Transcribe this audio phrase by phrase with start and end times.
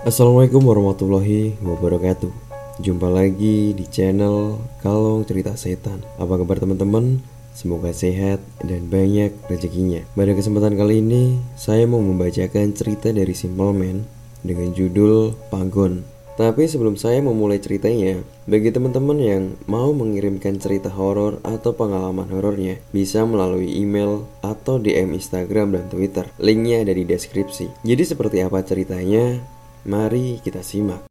[0.00, 2.32] Assalamualaikum warahmatullahi wabarakatuh.
[2.80, 6.00] Jumpa lagi di channel Kalong Cerita Setan.
[6.16, 7.20] Apa kabar teman-teman?
[7.52, 10.00] Semoga sehat dan banyak rezekinya.
[10.16, 14.08] Pada kesempatan kali ini Saya mau membacakan cerita dari Simple Man
[14.40, 16.00] Dengan judul Pagon
[16.40, 22.80] Tapi sebelum saya memulai ceritanya Bagi teman-teman yang mau mengirimkan cerita horor atau pengalaman horornya
[22.88, 26.24] Bisa melalui email atau DM Instagram dan Twitter.
[26.40, 27.84] Linknya ada di deskripsi.
[27.84, 29.59] Jadi seperti apa ceritanya?
[29.80, 31.09] Mari kita simak.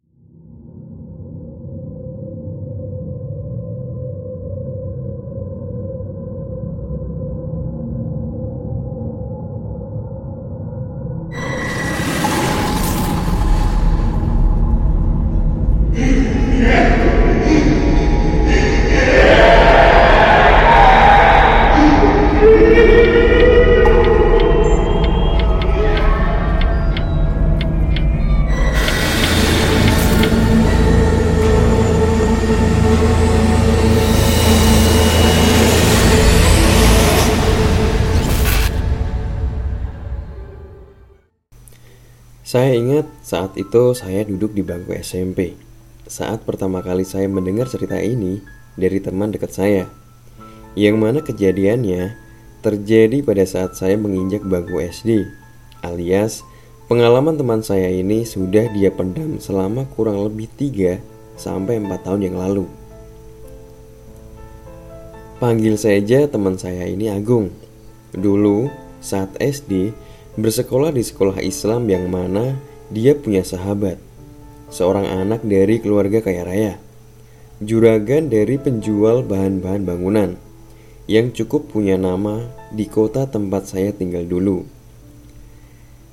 [42.50, 45.54] Saya ingat saat itu saya duduk di bangku SMP.
[46.10, 48.42] Saat pertama kali saya mendengar cerita ini
[48.74, 49.86] dari teman dekat saya.
[50.74, 52.18] Yang mana kejadiannya
[52.66, 55.30] terjadi pada saat saya menginjak bangku SD.
[55.86, 56.42] Alias
[56.90, 60.98] pengalaman teman saya ini sudah dia pendam selama kurang lebih 3
[61.38, 62.66] sampai 4 tahun yang lalu.
[65.38, 67.54] Panggil saja teman saya ini Agung.
[68.10, 68.74] Dulu
[69.06, 69.94] saat SD
[70.40, 72.56] bersekolah di sekolah Islam yang mana
[72.90, 73.98] dia punya sahabat,
[74.74, 76.74] seorang anak dari keluarga kaya raya,
[77.62, 80.30] juragan dari penjual bahan-bahan bangunan
[81.10, 84.66] yang cukup punya nama di kota tempat saya tinggal dulu.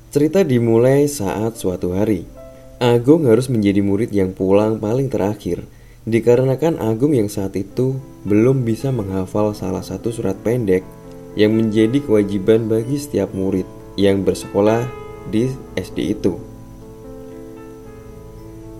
[0.09, 2.25] Cerita dimulai saat suatu hari,
[2.81, 5.65] Agung harus menjadi murid yang pulang paling terakhir
[6.09, 10.85] dikarenakan Agung yang saat itu belum bisa menghafal salah satu surat pendek
[11.37, 14.87] yang menjadi kewajiban bagi setiap murid yang bersekolah
[15.33, 16.39] di SD itu.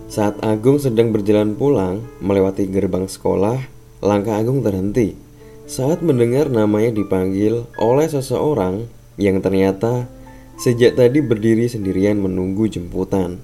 [0.07, 3.59] Saat Agung sedang berjalan pulang melewati gerbang sekolah,
[3.99, 5.27] langkah Agung terhenti
[5.67, 8.87] saat mendengar namanya dipanggil oleh seseorang
[9.19, 10.07] yang ternyata
[10.55, 13.43] sejak tadi berdiri sendirian menunggu jemputan.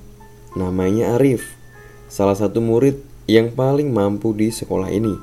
[0.56, 1.60] Namanya Arif,
[2.08, 5.20] salah satu murid yang paling mampu di sekolah ini.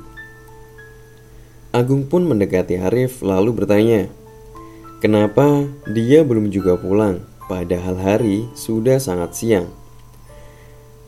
[1.73, 4.13] Agung pun mendekati Arif lalu bertanya,
[5.01, 9.73] Kenapa dia belum juga pulang, padahal hari sudah sangat siang?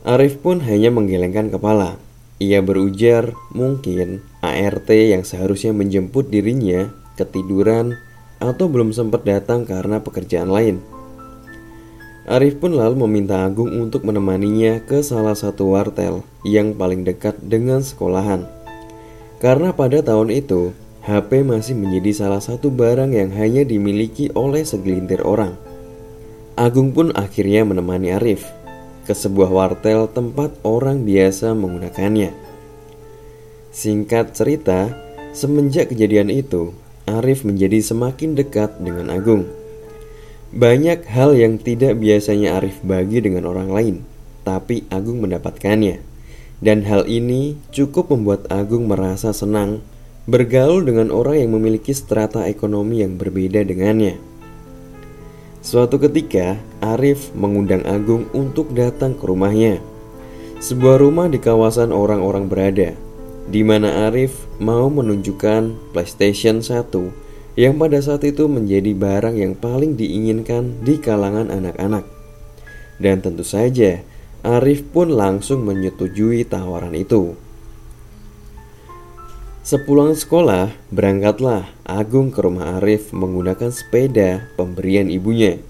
[0.01, 2.01] Arif pun hanya menggelengkan kepala.
[2.41, 6.89] Ia berujar mungkin ART yang seharusnya menjemput dirinya
[7.21, 8.01] ketiduran
[8.41, 10.81] atau belum sempat datang karena pekerjaan lain.
[12.25, 17.85] Arif pun lalu meminta Agung untuk menemaninya ke salah satu wartel yang paling dekat dengan
[17.85, 18.49] sekolahan.
[19.37, 20.73] Karena pada tahun itu
[21.03, 25.59] HP masih menjadi salah satu barang yang hanya dimiliki oleh segelintir orang.
[26.55, 28.47] Agung pun akhirnya menemani Arif
[29.03, 32.31] ke sebuah wartel tempat orang biasa menggunakannya.
[33.75, 34.95] Singkat cerita,
[35.35, 36.71] semenjak kejadian itu,
[37.11, 39.51] Arif menjadi semakin dekat dengan Agung.
[40.55, 43.97] Banyak hal yang tidak biasanya Arif bagi dengan orang lain,
[44.47, 45.99] tapi Agung mendapatkannya.
[46.63, 49.83] Dan hal ini cukup membuat Agung merasa senang
[50.23, 54.19] bergaul dengan orang yang memiliki strata ekonomi yang berbeda dengannya.
[55.63, 59.79] Suatu ketika, Arif mengundang Agung untuk datang ke rumahnya.
[60.63, 62.95] Sebuah rumah di kawasan orang-orang berada,
[63.51, 69.99] di mana Arif mau menunjukkan PlayStation 1 yang pada saat itu menjadi barang yang paling
[69.99, 72.07] diinginkan di kalangan anak-anak.
[73.03, 74.03] Dan tentu saja,
[74.47, 77.35] Arif pun langsung menyetujui tawaran itu.
[79.63, 85.63] Sepulang sekolah, berangkatlah Agung ke rumah Arif menggunakan sepeda pemberian ibunya.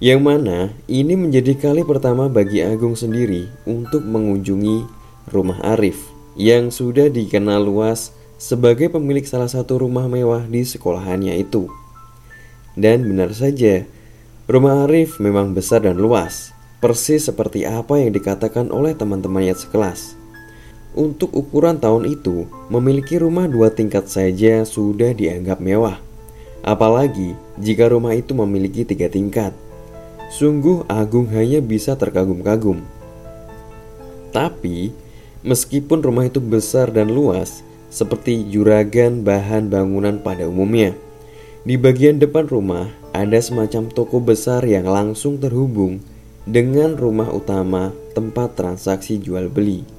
[0.00, 0.58] Yang mana
[0.88, 4.88] ini menjadi kali pertama bagi Agung sendiri untuk mengunjungi
[5.28, 6.08] rumah Arif
[6.40, 11.68] yang sudah dikenal luas sebagai pemilik salah satu rumah mewah di sekolahannya itu.
[12.80, 13.84] Dan benar saja,
[14.48, 20.16] rumah Arif memang besar dan luas, persis seperti apa yang dikatakan oleh teman-temannya sekelas.
[20.98, 26.02] Untuk ukuran tahun itu, memiliki rumah dua tingkat saja sudah dianggap mewah.
[26.66, 29.54] Apalagi jika rumah itu memiliki tiga tingkat.
[30.34, 32.82] Sungguh Agung hanya bisa terkagum-kagum.
[34.34, 34.90] Tapi,
[35.46, 37.62] meskipun rumah itu besar dan luas,
[37.94, 40.98] seperti juragan bahan bangunan pada umumnya,
[41.62, 46.02] di bagian depan rumah ada semacam toko besar yang langsung terhubung
[46.42, 49.97] dengan rumah utama tempat transaksi jual beli.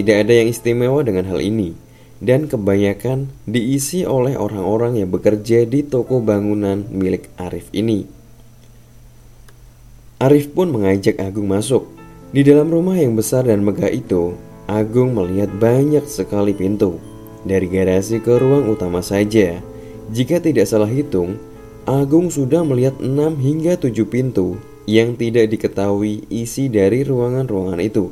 [0.00, 1.76] Tidak ada yang istimewa dengan hal ini,
[2.24, 8.08] dan kebanyakan diisi oleh orang-orang yang bekerja di toko bangunan milik Arif ini.
[10.16, 11.84] Arif pun mengajak Agung masuk.
[12.32, 16.96] Di dalam rumah yang besar dan megah itu, Agung melihat banyak sekali pintu.
[17.44, 19.60] Dari garasi ke ruang utama saja,
[20.08, 21.36] jika tidak salah hitung,
[21.84, 24.56] Agung sudah melihat 6 hingga 7 pintu
[24.88, 28.08] yang tidak diketahui isi dari ruangan-ruangan itu.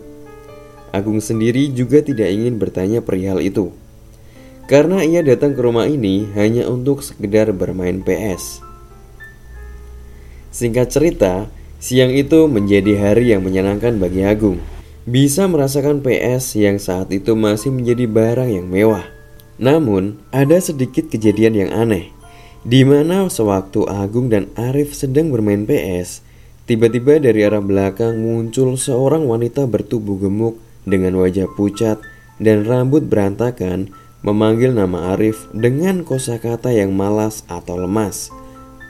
[0.90, 3.72] Agung sendiri juga tidak ingin bertanya perihal itu.
[4.68, 8.60] Karena ia datang ke rumah ini hanya untuk sekedar bermain PS.
[10.52, 11.48] Singkat cerita,
[11.80, 14.60] siang itu menjadi hari yang menyenangkan bagi Agung.
[15.08, 19.08] Bisa merasakan PS yang saat itu masih menjadi barang yang mewah.
[19.56, 22.12] Namun, ada sedikit kejadian yang aneh,
[22.60, 26.28] di mana sewaktu Agung dan Arif sedang bermain PS,
[26.68, 32.00] Tiba-tiba dari arah belakang muncul seorang wanita bertubuh gemuk dengan wajah pucat
[32.40, 33.92] dan rambut berantakan
[34.26, 38.34] memanggil nama Arif dengan kosakata yang malas atau lemas.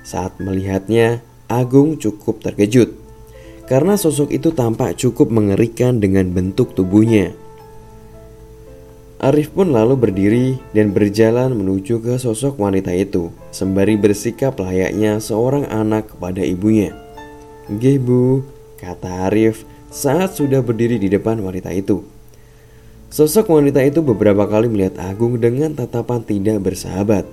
[0.07, 3.09] Saat melihatnya, Agung cukup terkejut
[3.69, 7.37] karena sosok itu tampak cukup mengerikan dengan bentuk tubuhnya.
[9.21, 15.69] Arif pun lalu berdiri dan berjalan menuju ke sosok wanita itu, sembari bersikap layaknya seorang
[15.69, 16.95] anak kepada ibunya.
[17.69, 18.47] Nggih bu,
[18.81, 22.05] kata Arif saat sudah berdiri di depan wanita itu.
[23.09, 27.25] Sosok wanita itu beberapa kali melihat Agung dengan tatapan tidak bersahabat.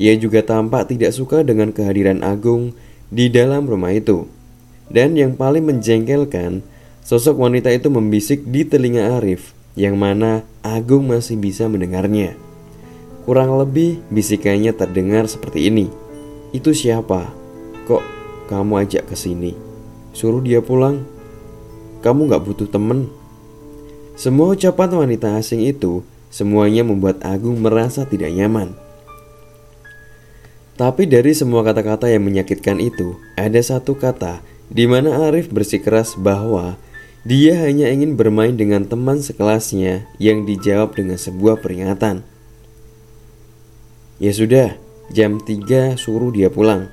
[0.00, 2.72] Ia juga tampak tidak suka dengan kehadiran Agung
[3.12, 4.24] di dalam rumah itu.
[4.88, 6.64] Dan yang paling menjengkelkan,
[7.04, 12.32] sosok wanita itu membisik di telinga Arif, yang mana Agung masih bisa mendengarnya.
[13.28, 15.88] Kurang lebih bisikannya terdengar seperti ini.
[16.52, 17.32] Itu siapa?
[17.88, 18.02] Kok
[18.48, 19.56] kamu ajak ke sini.
[20.12, 21.13] Suruh dia pulang.
[22.04, 23.08] Kamu gak butuh temen.
[24.12, 28.76] Semua ucapan wanita asing itu semuanya membuat Agung merasa tidak nyaman.
[30.76, 36.76] Tapi dari semua kata-kata yang menyakitkan itu, ada satu kata di mana Arif bersikeras bahwa
[37.24, 42.20] dia hanya ingin bermain dengan teman sekelasnya yang dijawab dengan sebuah peringatan.
[44.20, 44.76] Ya sudah,
[45.08, 46.92] jam 3 suruh dia pulang.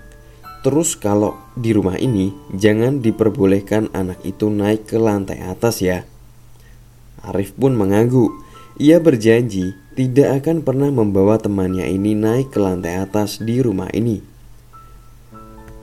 [0.61, 6.05] Terus kalau di rumah ini jangan diperbolehkan anak itu naik ke lantai atas ya.
[7.25, 8.29] Arif pun mengangguk.
[8.77, 14.21] Ia berjanji tidak akan pernah membawa temannya ini naik ke lantai atas di rumah ini.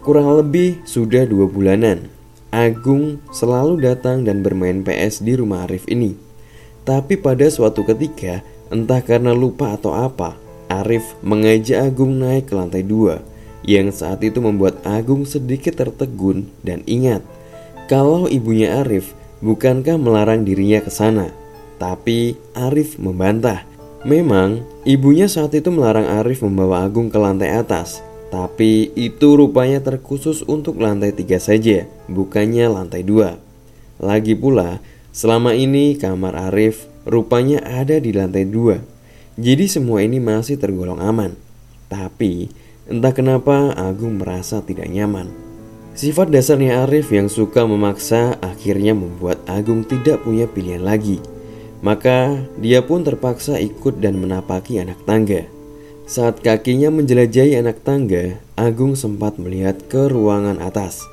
[0.03, 2.09] Kurang lebih sudah dua bulanan,
[2.49, 6.17] Agung selalu datang dan bermain PS di rumah Arif ini.
[6.87, 8.41] Tapi pada suatu ketika,
[8.73, 10.39] entah karena lupa atau apa,
[10.71, 13.21] Arif mengajak Agung naik ke lantai dua
[13.69, 17.21] yang saat itu membuat Agung sedikit tertegun dan ingat
[17.85, 19.13] kalau ibunya Arif
[19.45, 21.29] bukankah melarang dirinya ke sana.
[21.77, 23.69] Tapi Arif membantah.
[24.09, 28.01] Memang ibunya saat itu melarang Arif membawa Agung ke lantai atas.
[28.29, 33.41] Tapi itu rupanya terkhusus untuk lantai tiga saja, bukannya lantai dua.
[33.97, 34.85] Lagi pula,
[35.17, 38.85] selama ini kamar Arif rupanya ada di lantai dua.
[39.41, 41.33] Jadi semua ini masih tergolong aman.
[41.89, 42.53] Tapi
[42.89, 45.29] Entah kenapa Agung merasa tidak nyaman.
[45.93, 51.21] Sifat dasarnya Arif yang suka memaksa akhirnya membuat Agung tidak punya pilihan lagi.
[51.85, 55.45] Maka dia pun terpaksa ikut dan menapaki anak tangga.
[56.09, 61.05] Saat kakinya menjelajahi anak tangga, Agung sempat melihat ke ruangan atas.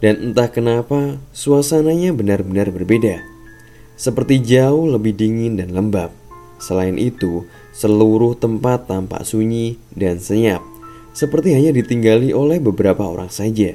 [0.00, 3.20] Dan entah kenapa suasananya benar-benar berbeda.
[4.00, 6.16] Seperti jauh lebih dingin dan lembab.
[6.56, 7.44] Selain itu,
[7.76, 10.69] seluruh tempat tampak sunyi dan senyap
[11.12, 13.74] seperti hanya ditinggali oleh beberapa orang saja.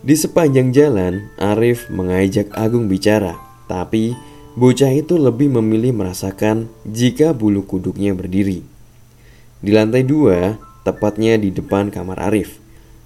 [0.00, 3.36] Di sepanjang jalan, Arif mengajak Agung bicara,
[3.68, 4.16] tapi
[4.56, 8.64] bocah itu lebih memilih merasakan jika bulu kuduknya berdiri.
[9.60, 10.56] Di lantai dua,
[10.88, 12.56] tepatnya di depan kamar Arif,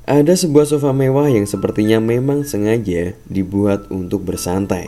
[0.07, 4.87] ada sebuah sofa mewah yang sepertinya memang sengaja dibuat untuk bersantai.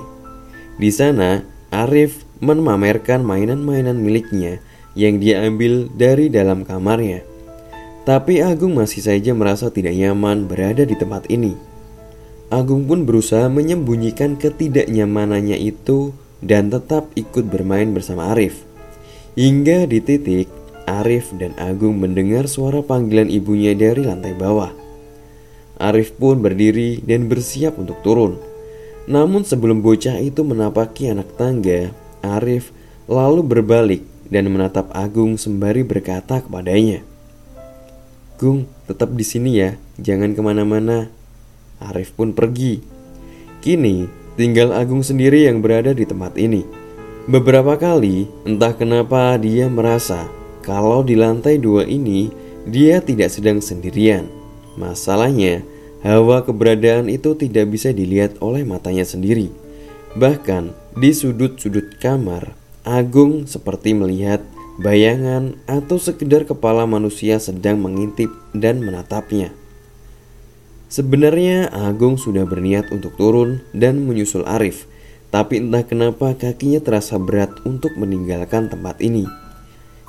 [0.78, 1.42] Di sana,
[1.74, 4.62] Arif memamerkan mainan-mainan miliknya
[4.94, 7.24] yang dia ambil dari dalam kamarnya.
[8.06, 11.58] Tapi Agung masih saja merasa tidak nyaman berada di tempat ini.
[12.54, 18.62] Agung pun berusaha menyembunyikan ketidaknyamanannya itu dan tetap ikut bermain bersama Arif.
[19.34, 20.46] Hingga di titik
[20.86, 24.70] Arif dan Agung mendengar suara panggilan ibunya dari lantai bawah.
[25.82, 28.38] Arif pun berdiri dan bersiap untuk turun.
[29.10, 31.90] Namun sebelum bocah itu menapaki anak tangga,
[32.22, 32.70] Arif
[33.10, 37.02] lalu berbalik dan menatap Agung sembari berkata kepadanya,
[38.36, 41.08] Gung, tetap di sini ya, jangan ke mana-mana.
[41.80, 42.84] Arif pun pergi.
[43.64, 44.04] Kini,
[44.36, 46.60] tinggal Agung sendiri yang berada di tempat ini.
[47.24, 50.28] Beberapa kali, entah kenapa dia merasa
[50.60, 52.28] kalau di lantai dua ini
[52.68, 54.28] dia tidak sedang sendirian.
[54.76, 55.64] Masalahnya,
[56.04, 59.48] hawa keberadaan itu tidak bisa dilihat oleh matanya sendiri.
[60.12, 62.52] Bahkan di sudut-sudut kamar,
[62.86, 64.44] Agung seperti melihat
[64.76, 69.52] bayangan atau sekedar kepala manusia sedang mengintip dan menatapnya.
[70.86, 74.86] Sebenarnya Agung sudah berniat untuk turun dan menyusul Arif,
[75.34, 79.26] tapi entah kenapa kakinya terasa berat untuk meninggalkan tempat ini.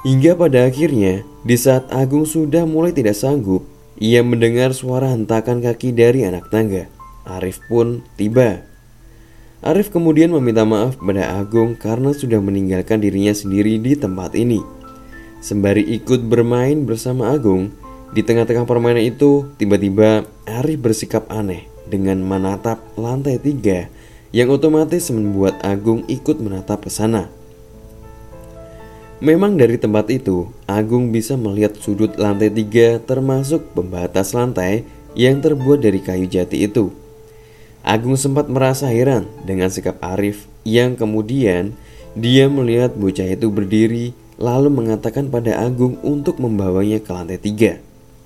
[0.06, 3.66] Hingga pada akhirnya, di saat Agung sudah mulai tidak sanggup,
[3.98, 6.86] ia mendengar suara hentakan kaki dari anak tangga.
[7.26, 8.62] Arif pun tiba.
[9.68, 14.64] Arif kemudian meminta maaf kepada Agung karena sudah meninggalkan dirinya sendiri di tempat ini.
[15.44, 17.76] Sembari ikut bermain bersama Agung,
[18.16, 23.92] di tengah-tengah permainan itu, tiba-tiba Arif bersikap aneh dengan menatap lantai tiga
[24.32, 27.28] yang otomatis membuat Agung ikut menatap ke sana.
[29.20, 35.84] Memang dari tempat itu, Agung bisa melihat sudut lantai tiga termasuk pembatas lantai yang terbuat
[35.84, 37.07] dari kayu jati itu.
[37.88, 41.72] Agung sempat merasa heran dengan sikap Arif yang kemudian
[42.20, 47.79] dia melihat bocah itu berdiri lalu mengatakan pada Agung untuk membawanya ke lantai tiga.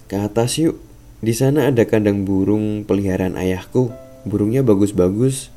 [0.09, 0.81] Ke atas yuk.
[1.21, 3.93] Di sana ada kandang burung peliharaan ayahku.
[4.25, 5.53] Burungnya bagus-bagus.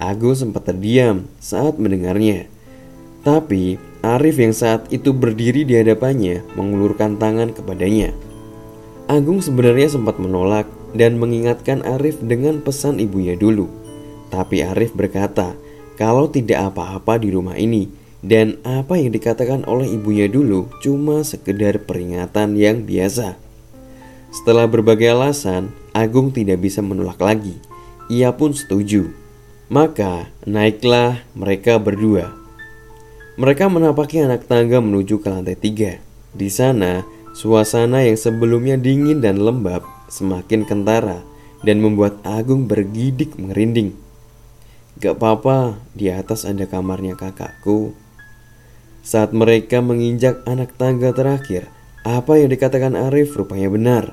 [0.00, 2.48] Agus sempat terdiam saat mendengarnya.
[3.20, 8.16] Tapi Arif yang saat itu berdiri di hadapannya mengulurkan tangan kepadanya.
[9.12, 13.66] Agung sebenarnya sempat menolak dan mengingatkan Arif dengan pesan ibunya dulu.
[14.30, 15.58] Tapi Arif berkata
[15.98, 17.90] kalau tidak apa-apa di rumah ini
[18.24, 23.36] dan apa yang dikatakan oleh ibunya dulu cuma sekedar peringatan yang biasa.
[24.34, 27.54] Setelah berbagai alasan, Agung tidak bisa menolak lagi.
[28.10, 29.14] Ia pun setuju.
[29.70, 32.34] Maka naiklah mereka berdua.
[33.38, 36.02] Mereka menapaki anak tangga menuju ke lantai tiga.
[36.34, 41.26] Di sana, suasana yang sebelumnya dingin dan lembab semakin kentara
[41.66, 43.98] dan membuat Agung bergidik merinding.
[45.02, 47.98] Gak apa-apa, di atas ada kamarnya kakakku.
[49.02, 51.66] Saat mereka menginjak anak tangga terakhir,
[52.06, 54.04] apa yang dikatakan Arif rupanya benar.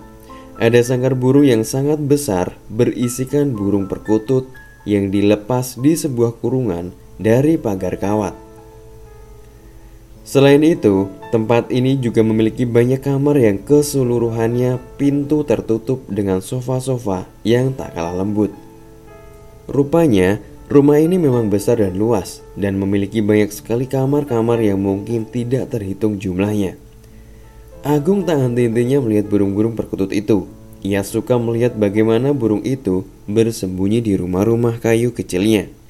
[0.57, 4.49] Ada sangkar burung yang sangat besar berisikan burung perkutut
[4.89, 6.91] yang dilepas di sebuah kurungan
[7.21, 8.50] dari pagar kawat.
[10.31, 17.75] Selain itu, tempat ini juga memiliki banyak kamar yang keseluruhannya pintu tertutup dengan sofa-sofa yang
[17.75, 18.55] tak kalah lembut.
[19.67, 20.39] Rupanya,
[20.71, 26.15] rumah ini memang besar dan luas dan memiliki banyak sekali kamar-kamar yang mungkin tidak terhitung
[26.15, 26.79] jumlahnya.
[27.83, 30.47] Agung tak henti-hentinya melihat burung-burung perkutut itu.
[30.79, 35.80] Ia suka melihat bagaimana burung itu bersembunyi di rumah-rumah kayu kecilnya.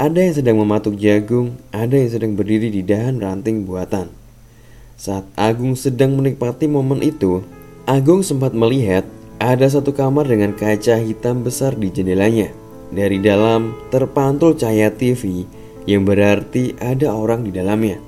[0.00, 4.08] Ada yang sedang mematuk jagung, ada yang sedang berdiri di dahan ranting buatan.
[4.96, 7.44] Saat Agung sedang menikmati momen itu,
[7.84, 9.04] Agung sempat melihat
[9.36, 12.48] ada satu kamar dengan kaca hitam besar di jendelanya.
[12.88, 15.44] Dari dalam terpantul cahaya TV
[15.84, 18.00] yang berarti ada orang di dalamnya.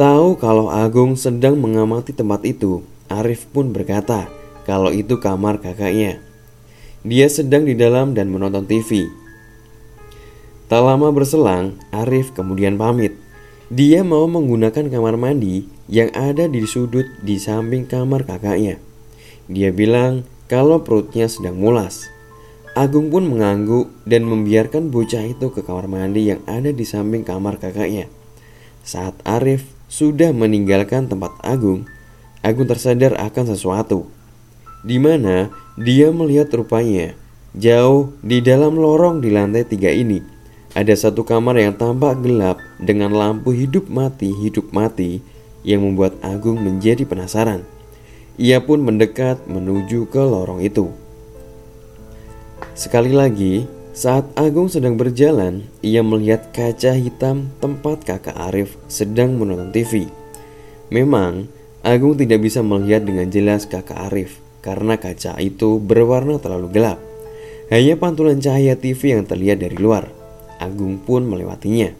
[0.00, 2.80] Tahu kalau Agung sedang mengamati tempat itu,
[3.12, 4.28] Arif pun berkata
[4.64, 6.20] kalau itu kamar kakaknya.
[7.04, 9.04] Dia sedang di dalam dan menonton TV.
[10.66, 13.14] Tak lama berselang, Arif kemudian pamit.
[13.70, 18.82] Dia mau menggunakan kamar mandi yang ada di sudut di samping kamar kakaknya.
[19.46, 22.10] Dia bilang kalau perutnya sedang mulas.
[22.74, 27.62] Agung pun mengangguk dan membiarkan bocah itu ke kamar mandi yang ada di samping kamar
[27.62, 28.10] kakaknya.
[28.82, 31.86] Saat Arif sudah meninggalkan tempat Agung,
[32.42, 34.10] Agung tersadar akan sesuatu.
[34.82, 35.46] Di mana
[35.78, 37.14] dia melihat rupanya
[37.54, 40.35] jauh di dalam lorong di lantai tiga ini
[40.76, 45.24] ada satu kamar yang tampak gelap dengan lampu hidup mati hidup mati
[45.64, 47.64] yang membuat Agung menjadi penasaran.
[48.36, 50.92] Ia pun mendekat menuju ke lorong itu.
[52.76, 53.64] Sekali lagi,
[53.96, 60.12] saat Agung sedang berjalan, ia melihat kaca hitam tempat kakak Arif sedang menonton TV.
[60.92, 61.48] Memang,
[61.80, 67.00] Agung tidak bisa melihat dengan jelas kakak Arif karena kaca itu berwarna terlalu gelap.
[67.72, 70.15] Hanya pantulan cahaya TV yang terlihat dari luar.
[70.58, 71.92] Agung pun melewatinya.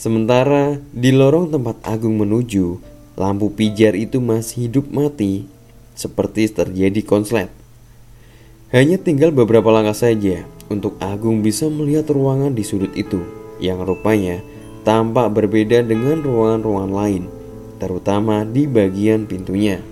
[0.00, 2.80] Sementara di lorong tempat Agung menuju,
[3.20, 5.44] lampu pijar itu masih hidup mati
[5.92, 7.52] seperti terjadi konslet.
[8.72, 13.20] Hanya tinggal beberapa langkah saja untuk Agung bisa melihat ruangan di sudut itu
[13.60, 14.40] yang rupanya
[14.82, 17.22] tampak berbeda dengan ruangan-ruangan lain,
[17.76, 19.84] terutama di bagian pintunya.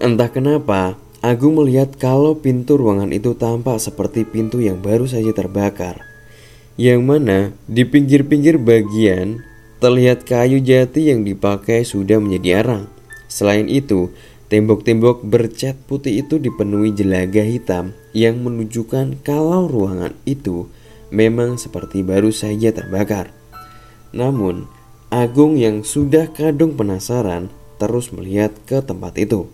[0.00, 6.00] Entah kenapa, Agung melihat kalau pintu ruangan itu tampak seperti pintu yang baru saja terbakar.
[6.80, 9.44] Yang mana di pinggir-pinggir bagian
[9.84, 12.84] terlihat kayu jati yang dipakai sudah menjadi arang.
[13.28, 14.08] Selain itu,
[14.48, 20.72] tembok-tembok bercat putih itu dipenuhi jelaga hitam yang menunjukkan kalau ruangan itu
[21.12, 23.28] memang seperti baru saja terbakar.
[24.16, 24.72] Namun,
[25.10, 27.50] Agung yang sudah kadung penasaran
[27.82, 29.50] terus melihat ke tempat itu.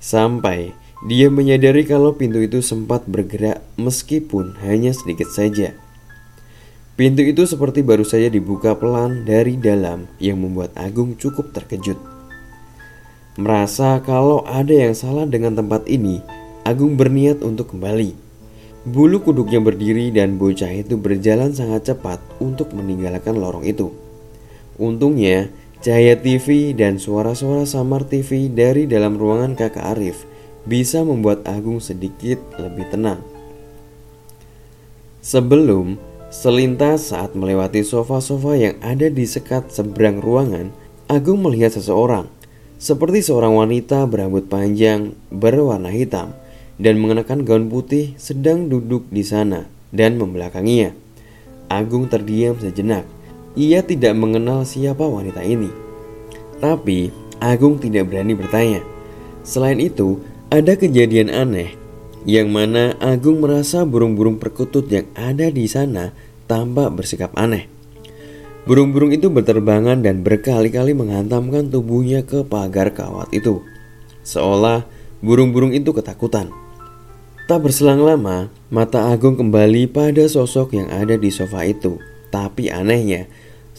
[0.00, 0.72] Sampai
[1.04, 5.76] dia menyadari kalau pintu itu sempat bergerak meskipun hanya sedikit saja.
[6.96, 11.96] Pintu itu seperti baru saja dibuka pelan dari dalam yang membuat Agung cukup terkejut.
[13.40, 16.20] Merasa kalau ada yang salah dengan tempat ini,
[16.64, 18.12] Agung berniat untuk kembali.
[18.84, 23.92] Bulu kuduknya berdiri dan bocah itu berjalan sangat cepat untuk meninggalkan lorong itu.
[24.80, 30.28] Untungnya, cahaya TV dan suara-suara samar TV dari dalam ruangan kakak Arif
[30.68, 33.24] bisa membuat Agung sedikit lebih tenang.
[35.24, 35.96] Sebelum
[36.28, 40.68] selintas saat melewati sofa-sofa yang ada di sekat seberang ruangan,
[41.08, 42.28] Agung melihat seseorang,
[42.76, 46.36] seperti seorang wanita berambut panjang berwarna hitam
[46.76, 50.92] dan mengenakan gaun putih sedang duduk di sana dan membelakanginya.
[51.72, 53.04] Agung terdiam sejenak
[53.58, 55.70] ia tidak mengenal siapa wanita ini.
[56.60, 58.84] Tapi Agung tidak berani bertanya.
[59.40, 60.20] Selain itu,
[60.52, 61.80] ada kejadian aneh
[62.28, 66.12] yang mana Agung merasa burung-burung perkutut yang ada di sana
[66.44, 67.64] tampak bersikap aneh.
[68.68, 73.64] Burung-burung itu berterbangan dan berkali-kali menghantamkan tubuhnya ke pagar kawat itu.
[74.20, 74.84] Seolah
[75.24, 76.52] burung-burung itu ketakutan.
[77.48, 81.98] Tak berselang lama, mata Agung kembali pada sosok yang ada di sofa itu.
[82.30, 83.26] Tapi anehnya,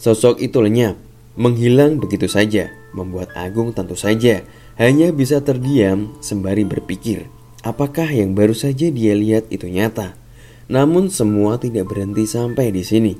[0.02, 0.98] sosok itu lenyap,
[1.38, 4.42] menghilang begitu saja, membuat Agung tentu saja
[4.74, 7.30] hanya bisa terdiam sembari berpikir,
[7.62, 10.18] apakah yang baru saja dia lihat itu nyata.
[10.66, 13.14] Namun semua tidak berhenti sampai di sini.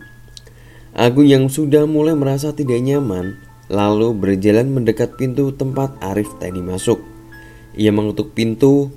[0.91, 3.39] Agung yang sudah mulai merasa tidak nyaman,
[3.71, 6.99] lalu berjalan mendekat pintu tempat Arif tadi masuk.
[7.79, 8.91] Ia mengetuk pintu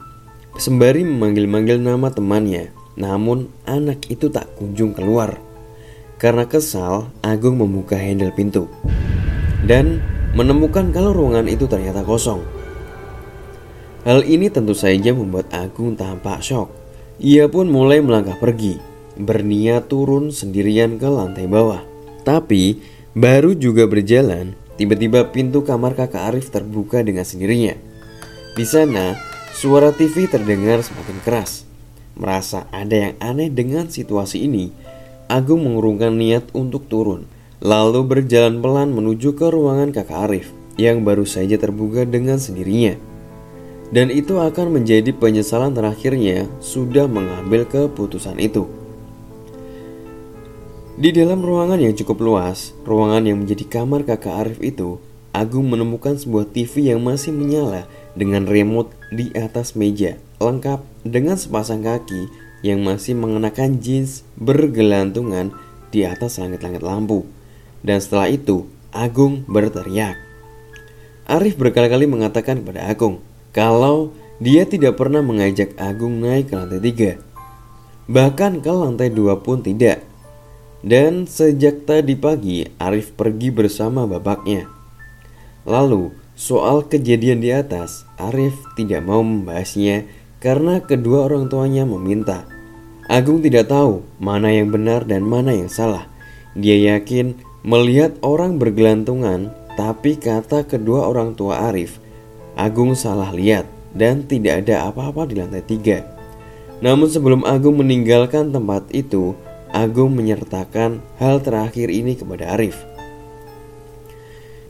[0.57, 5.37] sembari memanggil-manggil nama temannya, namun anak itu tak kunjung keluar.
[6.15, 8.71] Karena kesal, Agung membuka handle pintu
[9.65, 9.99] dan
[10.37, 12.39] menemukan kalau ruangan itu ternyata kosong.
[14.05, 16.69] Hal ini tentu saja membuat Agung tampak shock.
[17.17, 18.77] Ia pun mulai melangkah pergi,
[19.17, 21.81] berniat turun sendirian ke lantai bawah.
[22.21, 22.79] Tapi
[23.17, 27.73] baru juga berjalan, tiba-tiba pintu kamar kakak Arif terbuka dengan sendirinya.
[28.53, 29.17] Di sana,
[29.57, 31.65] suara TV terdengar semakin keras.
[32.15, 34.71] Merasa ada yang aneh dengan situasi ini,
[35.25, 37.25] Agung mengurungkan niat untuk turun,
[37.57, 42.93] lalu berjalan pelan menuju ke ruangan kakak Arif yang baru saja terbuka dengan sendirinya.
[43.89, 48.69] Dan itu akan menjadi penyesalan terakhirnya sudah mengambil keputusan itu.
[50.93, 55.01] Di dalam ruangan yang cukup luas, ruangan yang menjadi kamar kakak Arif itu,
[55.33, 61.81] Agung menemukan sebuah TV yang masih menyala dengan remote di atas meja, lengkap dengan sepasang
[61.81, 65.53] kaki yang masih mengenakan jeans bergelantungan
[65.93, 67.29] di atas langit-langit lampu.
[67.85, 70.17] Dan setelah itu, Agung berteriak.
[71.29, 73.21] Arif berkali-kali mengatakan kepada Agung
[73.53, 74.09] kalau
[74.41, 77.11] dia tidak pernah mengajak Agung naik ke lantai tiga.
[78.09, 80.01] Bahkan ke lantai dua pun tidak.
[80.85, 84.69] Dan sejak tadi pagi, Arif pergi bersama bapaknya.
[85.65, 90.05] Lalu, soal kejadian di atas, Arif tidak mau membahasnya
[90.37, 92.54] karena kedua orang tuanya meminta.
[93.05, 96.09] Agung tidak tahu mana yang benar dan mana yang salah.
[96.57, 102.01] Dia yakin melihat orang bergelantungan, tapi kata kedua orang tua Arif,
[102.57, 106.01] Agung salah lihat dan tidak ada apa-apa di lantai tiga.
[106.81, 109.37] Namun sebelum Agung meninggalkan tempat itu,
[109.69, 112.81] Agung menyertakan hal terakhir ini kepada Arif.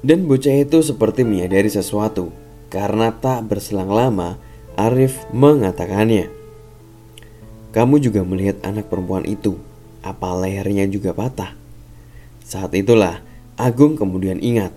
[0.03, 2.35] Dan bocah itu seperti menyadari sesuatu,
[2.67, 4.35] karena tak berselang lama,
[4.75, 6.44] Arif mengatakannya.
[7.75, 9.59] Kamu juga melihat anak perempuan itu.
[9.99, 11.51] Apa lehernya juga patah?
[12.39, 13.19] Saat itulah
[13.55, 14.75] Agung kemudian ingat.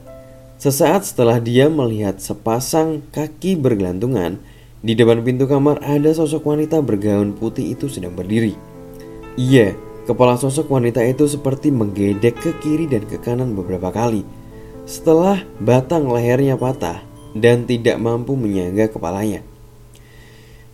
[0.58, 4.38] Sesaat setelah dia melihat sepasang kaki bergelantungan,
[4.86, 8.54] di depan pintu kamar ada sosok wanita bergaun putih itu sedang berdiri.
[9.34, 9.74] Iya,
[10.06, 14.22] kepala sosok wanita itu seperti menggedek ke kiri dan ke kanan beberapa kali.
[14.86, 17.02] Setelah batang lehernya patah
[17.34, 19.42] dan tidak mampu menyangga kepalanya.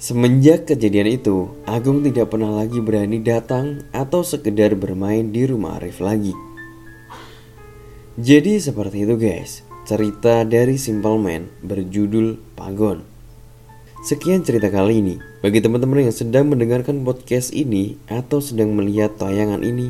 [0.04, 6.04] Semenjak kejadian itu, Agung tidak pernah lagi berani datang atau sekedar bermain di rumah Arif
[6.04, 6.36] lagi.
[8.20, 13.00] Jadi seperti itu guys, cerita dari Simple Man berjudul Pagon.
[14.04, 15.16] Sekian cerita kali ini.
[15.40, 19.88] Bagi teman-teman yang sedang mendengarkan podcast ini atau sedang melihat tayangan ini,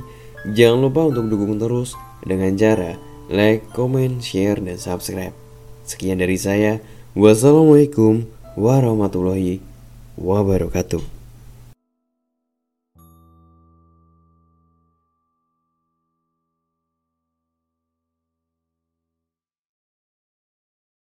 [0.54, 5.34] jangan lupa untuk dukung terus dengan cara like, comment, share, dan subscribe.
[5.82, 6.78] Sekian dari saya.
[7.18, 9.73] Wassalamualaikum warahmatullahi
[10.18, 11.13] wabarakatuh.